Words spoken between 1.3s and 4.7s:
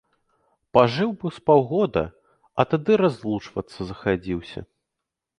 з паўгода, а тады разлучвацца захадзіўся.